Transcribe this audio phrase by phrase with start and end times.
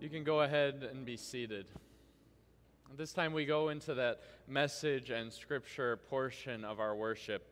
[0.00, 1.66] You can go ahead and be seated.
[2.96, 7.46] This time we go into that message and scripture portion of our worship.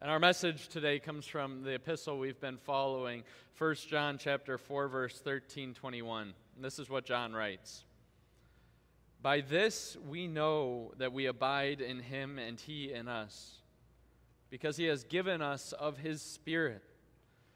[0.00, 3.22] And our message today comes from the epistle we've been following,
[3.58, 6.32] 1 John chapter 4 verse 13 21.
[6.56, 7.84] And this is what John writes.
[9.20, 13.58] By this we know that we abide in him and he in us,
[14.48, 16.82] because he has given us of his spirit.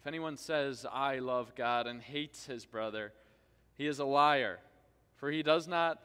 [0.00, 3.12] If anyone says, I love God, and hates his brother,
[3.76, 4.58] he is a liar.
[5.16, 6.00] For he does not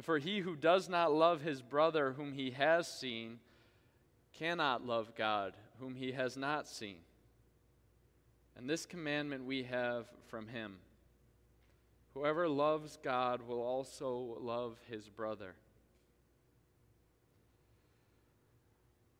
[0.00, 3.40] for he who does not love his brother whom he has seen
[4.32, 6.96] cannot love God whom he has not seen.
[8.56, 10.76] And this commandment we have from him.
[12.14, 15.54] Whoever loves God will also love his brother.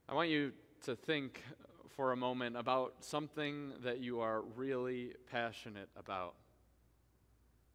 [0.08, 0.52] I want you
[0.84, 1.42] to think
[1.96, 6.34] for a moment about something that you are really passionate about.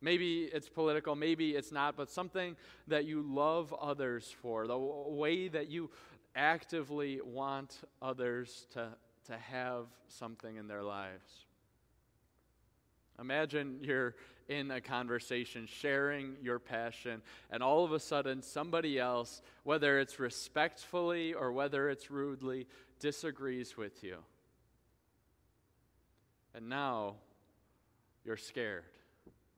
[0.02, 2.56] Maybe it's political, maybe it's not, but something
[2.88, 5.90] that you love others for, the way that you
[6.36, 8.90] actively want others to,
[9.26, 11.46] to have something in their lives.
[13.20, 14.16] Imagine you're
[14.50, 17.22] in a conversation, sharing your passion,
[17.52, 22.68] and all of a sudden somebody else, whether it's respectfully or whether it's rudely,
[23.00, 24.18] disagrees with you.
[26.56, 27.16] And now
[28.26, 28.84] you're scared.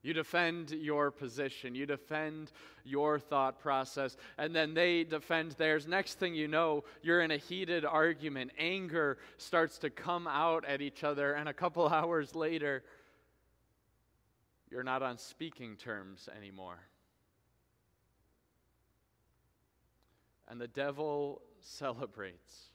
[0.02, 2.54] You defend your position, you defend
[2.86, 5.88] your thought process, and then they defend theirs.
[5.88, 8.52] Next thing you know, you're in a heated argument.
[8.58, 12.82] Anger starts to come out at each other, and a couple hours later,
[14.72, 16.80] you're not on speaking terms anymore.
[20.48, 22.70] And the devil celebrates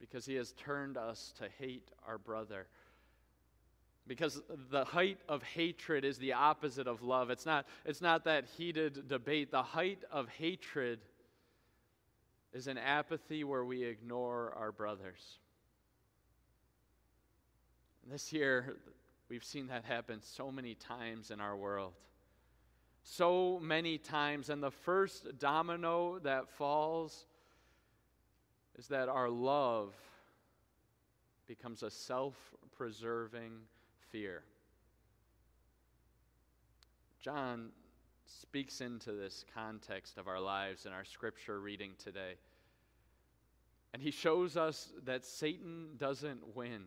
[0.00, 2.66] because he has turned us to hate our brother.
[4.06, 7.30] Because the height of hatred is the opposite of love.
[7.30, 9.50] It's not, it's not that heated debate.
[9.50, 11.00] The height of hatred
[12.52, 15.38] is an apathy where we ignore our brothers.
[18.10, 18.76] This year,
[19.34, 21.92] we've seen that happen so many times in our world.
[23.02, 24.48] So many times.
[24.48, 27.26] And the first domino that falls
[28.78, 29.92] is that our love
[31.48, 32.36] becomes a self
[32.76, 33.54] preserving
[34.12, 34.44] fear.
[37.20, 37.70] John
[38.26, 42.34] speaks into this context of our lives in our scripture reading today.
[43.94, 46.84] And he shows us that Satan doesn't win.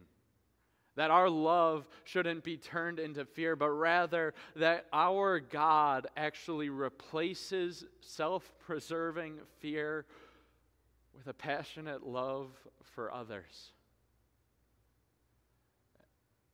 [0.97, 7.85] That our love shouldn't be turned into fear, but rather that our God actually replaces
[8.02, 10.06] self preserving fear
[11.16, 12.50] with a passionate love
[12.96, 13.72] for others.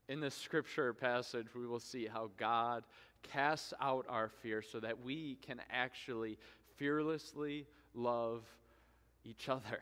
[0.09, 2.83] In this scripture passage, we will see how God
[3.23, 6.37] casts out our fear so that we can actually
[6.75, 8.43] fearlessly love
[9.23, 9.79] each other.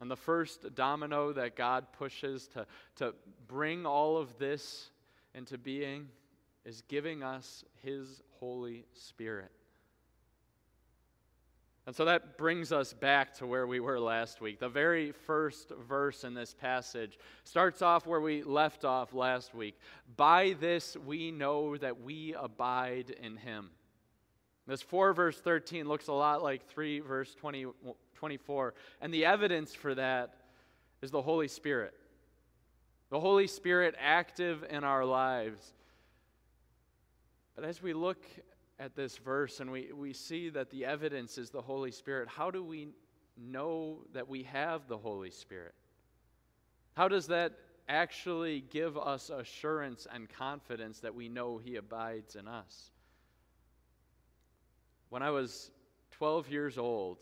[0.00, 2.66] And the first domino that God pushes to,
[2.96, 3.14] to
[3.48, 4.90] bring all of this
[5.34, 6.08] into being
[6.64, 9.50] is giving us His Holy Spirit.
[11.88, 14.60] And so that brings us back to where we were last week.
[14.60, 19.80] The very first verse in this passage starts off where we left off last week.
[20.14, 23.70] By this we know that we abide in him.
[24.66, 27.68] This 4 verse 13 looks a lot like 3 verse 20,
[28.18, 28.74] 24.
[29.00, 30.34] And the evidence for that
[31.02, 31.94] is the Holy Spirit.
[33.10, 35.72] The Holy Spirit active in our lives.
[37.54, 38.22] But as we look
[38.78, 42.50] at this verse and we, we see that the evidence is the Holy Spirit, how
[42.50, 42.88] do we
[43.36, 45.74] know that we have the Holy Spirit?
[46.94, 47.52] How does that
[47.88, 52.90] actually give us assurance and confidence that we know He abides in us.
[55.08, 55.70] When I was
[56.12, 57.18] 12 years old,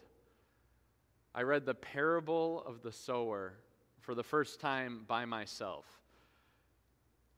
[1.36, 3.52] I read the parable of the sower
[4.00, 5.84] for the first time by myself.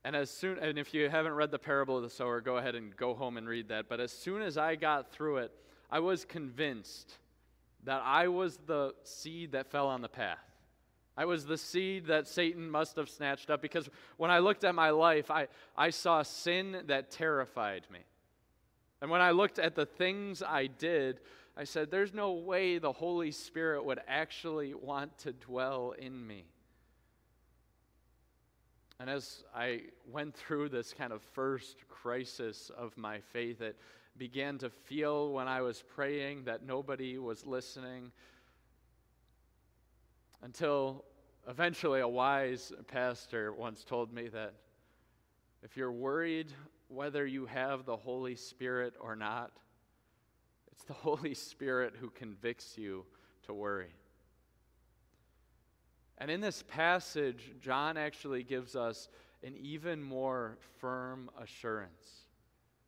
[0.05, 2.75] And as soon and if you haven't read the parable of the sower, go ahead
[2.75, 3.89] and go home and read that.
[3.89, 5.51] But as soon as I got through it,
[5.91, 7.17] I was convinced
[7.83, 10.39] that I was the seed that fell on the path.
[11.17, 14.73] I was the seed that Satan must have snatched up because when I looked at
[14.73, 17.99] my life, I, I saw sin that terrified me.
[19.01, 21.19] And when I looked at the things I did,
[21.59, 26.45] I said, There's no way the Holy Spirit would actually want to dwell in me.
[28.97, 33.77] And as I went through this kind of first crisis of my faith, it
[34.17, 38.13] began to feel when I was praying that nobody was listening
[40.41, 41.03] until
[41.49, 44.53] eventually a wise pastor once told me that
[45.61, 46.47] if you're worried
[46.87, 49.51] whether you have the Holy Spirit or not,
[50.79, 53.03] it's the Holy Spirit who convicts you
[53.43, 53.93] to worry.
[56.17, 59.09] And in this passage, John actually gives us
[59.43, 62.23] an even more firm assurance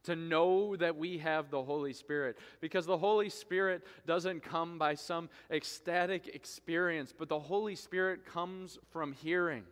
[0.04, 2.38] to know that we have the Holy Spirit.
[2.62, 8.80] Because the Holy Spirit doesn't come by some ecstatic experience, but the Holy Spirit comes
[8.92, 9.64] from hearing.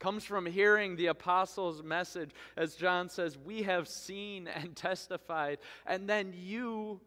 [0.00, 2.30] Comes from hearing the apostles' message.
[2.56, 7.00] As John says, we have seen and testified, and then you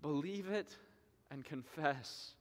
[0.00, 0.76] believe it
[1.30, 2.32] and confess.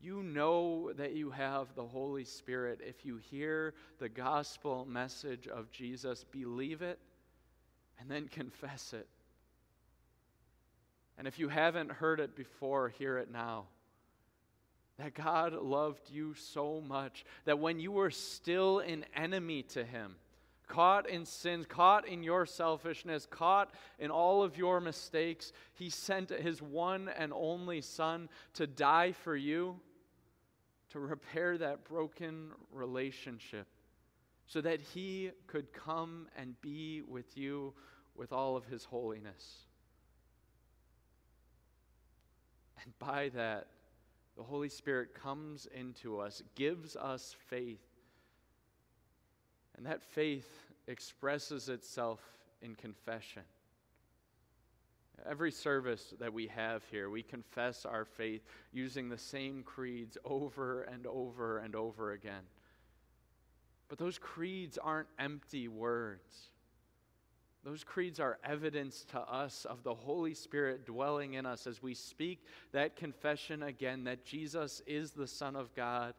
[0.00, 5.72] You know that you have the Holy Spirit if you hear the gospel message of
[5.72, 7.00] Jesus, believe it,
[7.98, 9.08] and then confess it.
[11.18, 13.64] And if you haven't heard it before, hear it now.
[14.98, 20.16] That God loved you so much that when you were still an enemy to Him,
[20.66, 26.30] caught in sins, caught in your selfishness, caught in all of your mistakes, He sent
[26.30, 29.78] His one and only Son to die for you
[30.90, 33.66] to repair that broken relationship
[34.46, 37.74] so that He could come and be with you
[38.14, 39.58] with all of His holiness.
[42.82, 43.66] And by that,
[44.36, 47.80] the Holy Spirit comes into us, gives us faith.
[49.76, 50.48] And that faith
[50.86, 52.20] expresses itself
[52.62, 53.42] in confession.
[55.28, 58.42] Every service that we have here, we confess our faith
[58.72, 62.44] using the same creeds over and over and over again.
[63.88, 66.50] But those creeds aren't empty words.
[67.66, 71.94] Those creeds are evidence to us of the Holy Spirit dwelling in us as we
[71.94, 76.14] speak that confession again that Jesus is the Son of God.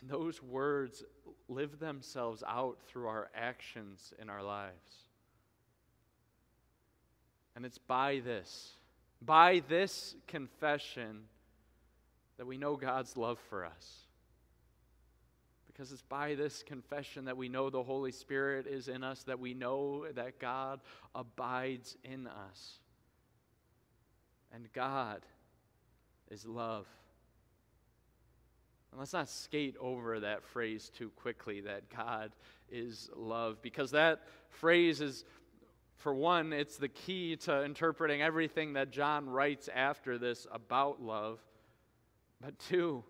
[0.00, 1.04] And those words
[1.48, 4.74] live themselves out through our actions in our lives.
[7.54, 8.72] And it's by this,
[9.22, 11.20] by this confession,
[12.38, 14.05] that we know God's love for us.
[15.76, 19.38] Because it's by this confession that we know the Holy Spirit is in us, that
[19.38, 20.80] we know that God
[21.14, 22.78] abides in us.
[24.54, 25.20] And God
[26.30, 26.86] is love.
[28.90, 32.32] And let's not skate over that phrase too quickly that God
[32.70, 35.26] is love, because that phrase is
[35.96, 41.38] for one, it's the key to interpreting everything that John writes after this about love.
[42.40, 43.04] But two,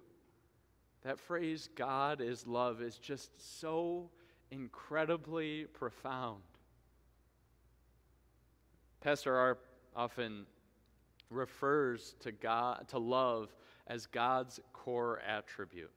[1.06, 4.10] that phrase, God is love, is just so
[4.50, 6.42] incredibly profound.
[9.00, 9.58] Pastor R
[9.94, 10.46] often
[11.30, 13.54] refers to God to love
[13.86, 15.92] as God's core attribute.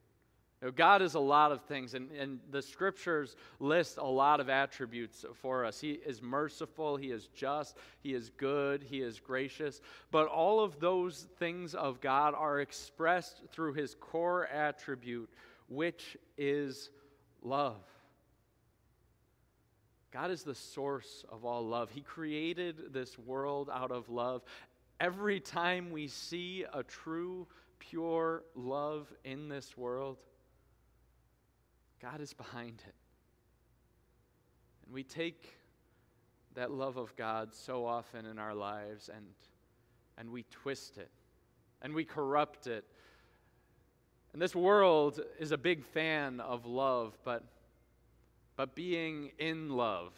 [0.62, 4.50] Now, God is a lot of things, and, and the scriptures list a lot of
[4.50, 5.80] attributes for us.
[5.80, 9.80] He is merciful, He is just, He is good, He is gracious.
[10.12, 15.30] But all of those things of God are expressed through His core attribute,
[15.70, 16.90] which is
[17.42, 17.82] love.
[20.12, 21.90] God is the source of all love.
[21.92, 24.42] He created this world out of love.
[25.00, 27.48] Every time we see a true,
[27.78, 30.18] pure love in this world,
[32.02, 32.96] God is behind it.
[34.86, 35.58] And we take
[36.56, 39.26] that love of God so often in our lives and,
[40.18, 41.10] and we twist it
[41.82, 42.86] and we corrupt it.
[44.34, 47.44] And this world is a big fan of love, but,
[48.56, 50.14] but being in love.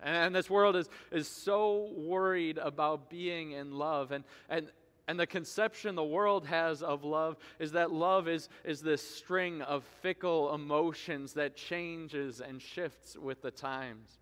[0.00, 4.10] And this world is, is so worried about being in love.
[4.10, 4.66] And, and
[5.08, 9.60] And the conception the world has of love is that love is, is this string
[9.62, 14.18] of fickle emotions that changes and shifts with the times.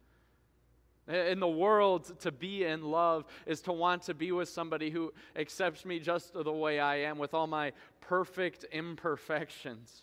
[1.06, 5.12] In the world, to be in love is to want to be with somebody who
[5.34, 10.02] accepts me just the way I am, with all my perfect imperfections.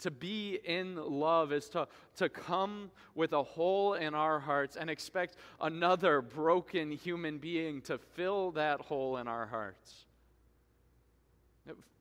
[0.00, 4.90] To be in love is to, to come with a hole in our hearts and
[4.90, 10.06] expect another broken human being to fill that hole in our hearts.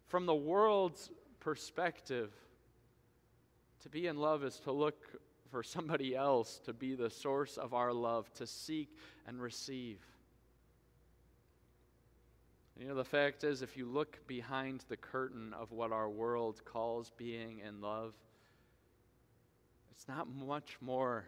[0.07, 1.09] From the world's
[1.39, 2.31] perspective,
[3.81, 5.19] to be in love is to look
[5.49, 8.97] for somebody else to be the source of our love, to seek
[9.27, 9.99] and receive.
[12.79, 16.61] You know, the fact is, if you look behind the curtain of what our world
[16.65, 18.13] calls being in love,
[19.91, 21.25] it's not much more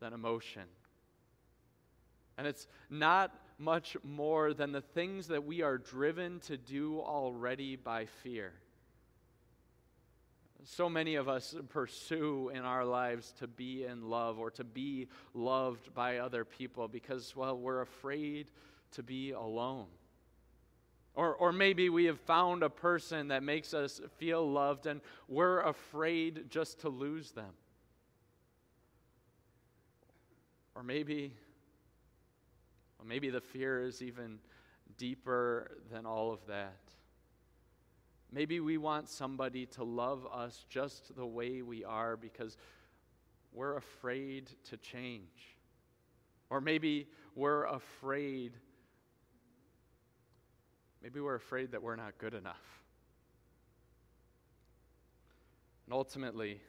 [0.00, 0.64] than emotion.
[2.36, 7.76] And it's not much more than the things that we are driven to do already
[7.76, 8.52] by fear.
[10.64, 15.08] So many of us pursue in our lives to be in love or to be
[15.34, 18.50] loved by other people because, well, we're afraid
[18.92, 19.86] to be alone.
[21.14, 25.60] Or, or maybe we have found a person that makes us feel loved and we're
[25.60, 27.52] afraid just to lose them.
[30.74, 31.34] Or maybe,
[32.98, 34.38] well, maybe the fear is even
[34.96, 36.78] deeper than all of that.
[38.32, 42.56] Maybe we want somebody to love us just the way we are because
[43.52, 45.56] we're afraid to change.
[46.48, 48.52] Or maybe we're afraid
[51.02, 52.82] Maybe we're afraid that we're not good enough.
[55.86, 56.60] And ultimately,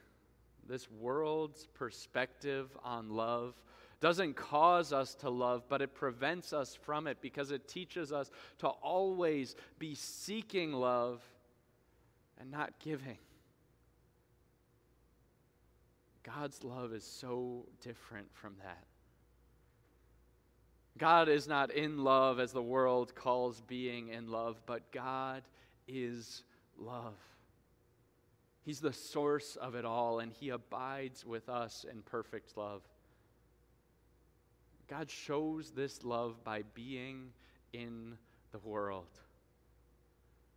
[0.68, 3.54] this world's perspective on love
[4.00, 8.30] doesn't cause us to love, but it prevents us from it because it teaches us
[8.58, 11.22] to always be seeking love
[12.38, 13.18] and not giving.
[16.22, 18.84] God's love is so different from that.
[20.98, 25.42] God is not in love as the world calls being in love, but God
[25.88, 26.44] is
[26.78, 27.16] love.
[28.64, 32.82] He's the source of it all, and He abides with us in perfect love.
[34.88, 37.30] God shows this love by being
[37.72, 38.16] in
[38.52, 39.18] the world,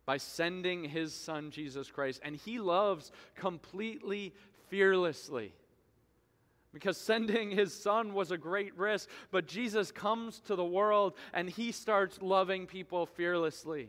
[0.06, 2.20] by sending His Son, Jesus Christ.
[2.22, 4.32] And He loves completely,
[4.68, 5.52] fearlessly
[6.72, 9.08] because sending his son was a great risk.
[9.30, 13.88] But Jesus comes to the world and he starts loving people fearlessly.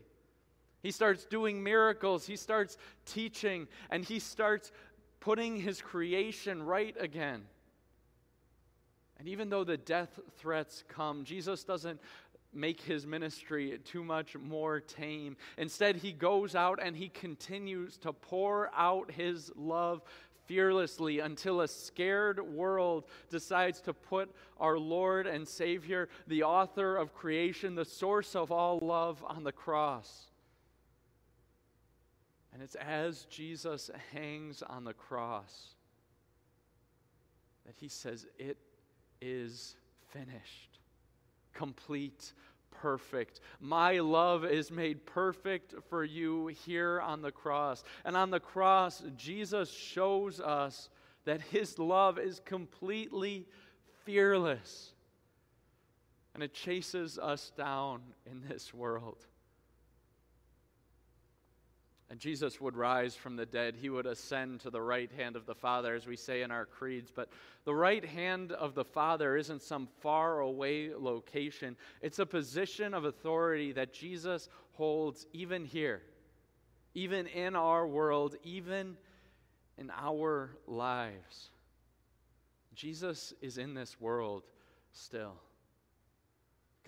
[0.81, 4.71] He starts doing miracles, he starts teaching, and he starts
[5.19, 7.43] putting his creation right again.
[9.17, 11.99] And even though the death threats come, Jesus doesn't
[12.53, 15.35] make his ministry too much more tame.
[15.57, 20.01] Instead, he goes out and he continues to pour out his love
[20.49, 27.13] fearlessly until a scared world decides to put our Lord and Savior, the author of
[27.13, 30.25] creation, the source of all love, on the cross.
[32.51, 35.75] And it's as Jesus hangs on the cross
[37.67, 38.57] that he says, It
[39.21, 39.75] is
[40.11, 40.79] finished,
[41.53, 42.33] complete,
[42.71, 43.39] perfect.
[43.59, 47.83] My love is made perfect for you here on the cross.
[48.05, 50.89] And on the cross, Jesus shows us
[51.25, 53.45] that his love is completely
[54.05, 54.93] fearless.
[56.33, 59.25] And it chases us down in this world.
[62.09, 63.75] And Jesus would rise from the dead.
[63.79, 66.65] He would ascend to the right hand of the Father, as we say in our
[66.65, 67.11] creeds.
[67.15, 67.29] But
[67.65, 73.05] the right hand of the Father isn't some far away location, it's a position of
[73.05, 76.01] authority that Jesus holds even here,
[76.95, 78.97] even in our world, even
[79.77, 81.51] in our lives.
[82.73, 84.43] Jesus is in this world
[84.93, 85.35] still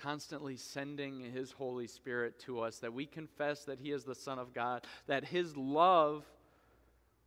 [0.01, 4.39] constantly sending His Holy Spirit to us, that we confess that He is the Son
[4.39, 6.25] of God, that His love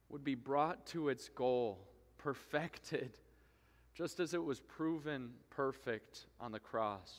[0.08, 1.78] would be brought to its goal,
[2.18, 3.10] perfected,
[3.94, 7.12] just as it was proven perfect on the cross.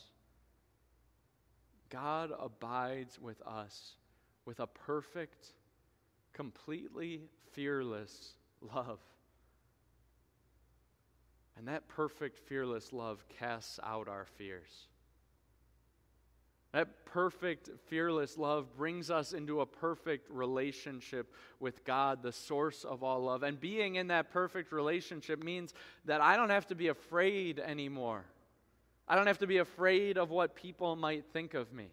[1.89, 3.93] God abides with us
[4.45, 5.53] with a perfect,
[6.33, 7.21] completely
[7.53, 9.00] fearless love.
[11.57, 14.88] And that perfect, fearless love casts out our fears.
[16.75, 23.01] That perfect, fearless love brings us into a perfect relationship with God, the source of
[23.01, 23.44] all love.
[23.44, 28.25] And being in that perfect relationship means that I don't have to be afraid anymore.
[29.08, 31.88] I don't have to be afraid of what people might think of me.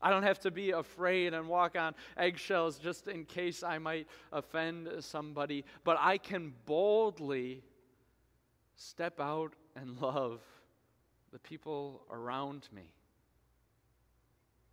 [0.00, 4.06] I don't have to be afraid and walk on eggshells just in case I might
[4.32, 7.62] offend somebody, but I can boldly
[8.74, 10.40] step out and love
[11.30, 12.84] the people around me.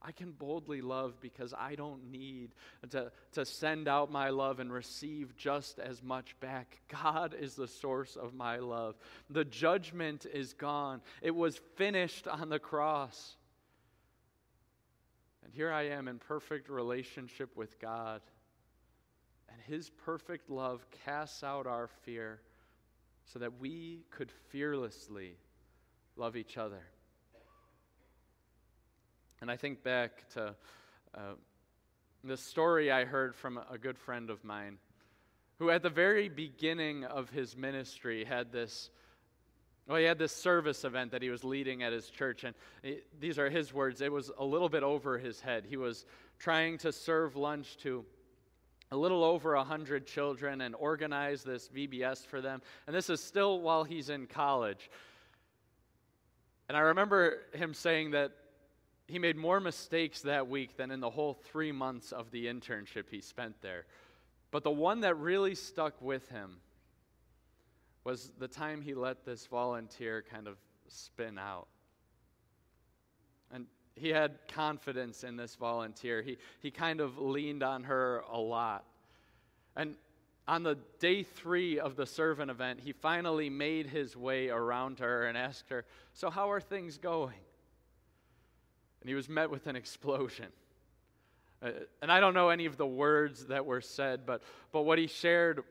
[0.01, 2.51] I can boldly love because I don't need
[2.91, 6.79] to, to send out my love and receive just as much back.
[6.87, 8.95] God is the source of my love.
[9.29, 13.35] The judgment is gone, it was finished on the cross.
[15.43, 18.21] And here I am in perfect relationship with God.
[19.51, 22.39] And His perfect love casts out our fear
[23.25, 25.37] so that we could fearlessly
[26.15, 26.83] love each other.
[29.41, 30.53] And I think back to
[31.15, 31.19] uh,
[32.23, 34.77] the story I heard from a good friend of mine
[35.59, 38.89] who, at the very beginning of his ministry, had this.
[39.87, 42.53] Well, he had this service event that he was leading at his church, and
[42.83, 44.01] he, these are his words.
[44.01, 45.65] It was a little bit over his head.
[45.67, 46.05] He was
[46.37, 48.05] trying to serve lunch to
[48.91, 52.61] a little over 100 children and organize this VBS for them.
[52.87, 54.89] And this is still while he's in college.
[56.67, 58.31] And I remember him saying that
[59.09, 63.05] he made more mistakes that week than in the whole three months of the internship
[63.09, 63.85] he spent there.
[64.51, 66.57] But the one that really stuck with him
[68.03, 71.67] was the time he let this volunteer kind of spin out.
[73.51, 76.21] And he had confidence in this volunteer.
[76.21, 78.85] He, he kind of leaned on her a lot.
[79.75, 79.95] And
[80.47, 85.25] on the day three of the servant event, he finally made his way around her
[85.25, 87.35] and asked her, So, how are things going?
[89.01, 90.47] And he was met with an explosion.
[91.61, 94.41] Uh, and I don't know any of the words that were said, but,
[94.71, 95.63] but what he shared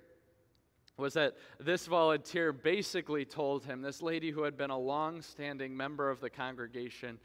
[0.97, 5.77] was that this volunteer basically told him, this lady who had been a long standing
[5.77, 7.19] member of the congregation,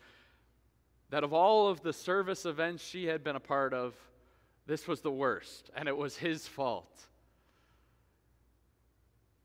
[1.09, 3.95] that of all of the service events she had been a part of,
[4.65, 7.01] this was the worst, and it was his fault.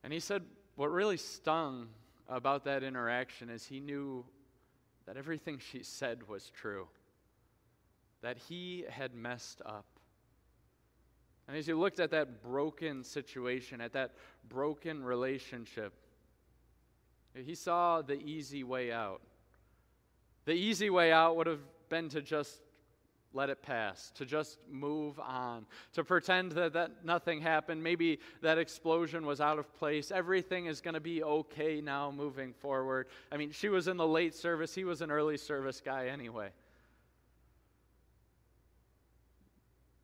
[0.04, 0.42] And he said,
[0.76, 1.88] what really stung
[2.28, 4.24] about that interaction is he knew
[5.08, 6.86] that everything she said was true,
[8.20, 9.86] that he had messed up.
[11.48, 14.12] And as you looked at that broken situation, at that
[14.50, 15.94] broken relationship,
[17.34, 19.22] he saw the easy way out.
[20.44, 22.60] The easy way out would have been to just
[23.34, 27.82] let it pass, to just move on, to pretend that, that nothing happened.
[27.82, 30.10] Maybe that explosion was out of place.
[30.10, 33.06] Everything is going to be okay now moving forward.
[33.30, 36.50] I mean, she was in the late service, he was an early service guy anyway.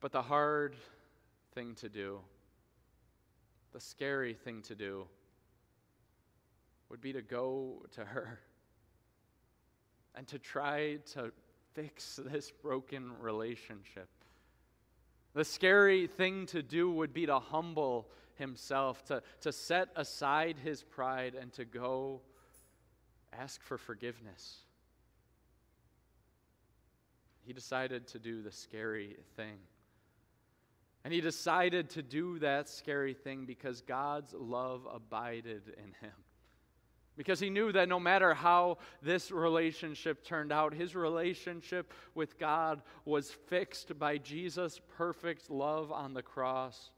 [0.01, 0.77] But the hard
[1.55, 2.21] thing to do,
[3.73, 5.07] the scary thing to do,
[6.91, 8.39] would be to go to her
[10.15, 11.33] and to try to
[11.75, 14.09] fix this broken relationship.
[15.35, 20.83] The scary thing to do would be to humble himself, to, to set aside his
[20.83, 22.21] pride, and to go
[23.33, 24.59] ask for forgiveness.
[27.47, 29.59] He decided to do the scary thing.
[31.05, 36.15] And he decided to do that scary thing because God's love abided in him
[37.16, 42.83] because he knew that no matter how this relationship turned out, his relationship with God
[43.05, 46.90] was fixed by Jesus' perfect love on the cross.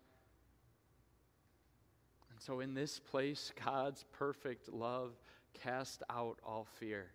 [2.31, 5.13] And so, in this place, God's perfect love
[5.63, 7.07] cast out all fear.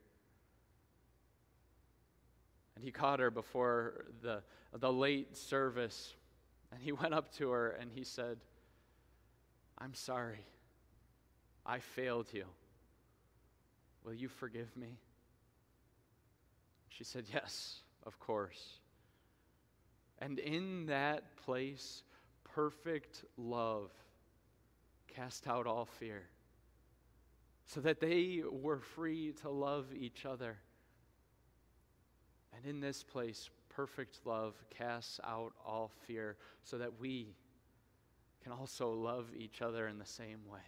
[2.75, 4.41] And he caught her before the,
[4.73, 6.13] the late service,
[6.71, 8.37] and he went up to her and he said,
[9.77, 10.45] I'm sorry.
[11.65, 12.45] I failed you.
[14.03, 14.97] Will you forgive me?
[16.89, 18.79] She said, Yes, of course.
[20.19, 22.03] And in that place,
[22.43, 23.91] perfect love
[25.07, 26.23] cast out all fear,
[27.65, 30.57] so that they were free to love each other.
[32.55, 37.35] And in this place, perfect love casts out all fear, so that we
[38.43, 40.61] can also love each other in the same way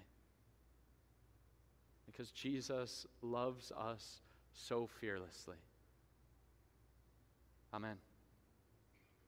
[2.14, 4.22] because Jesus loves us
[4.54, 5.58] so fearlessly.
[7.74, 7.98] Amen.